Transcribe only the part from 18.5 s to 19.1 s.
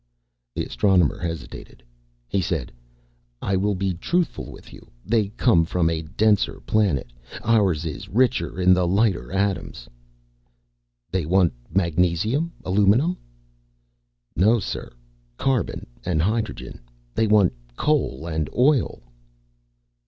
oil."